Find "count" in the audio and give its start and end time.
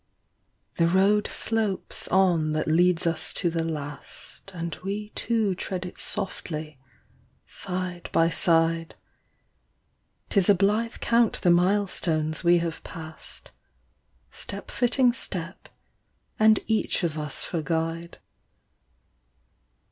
11.01-11.39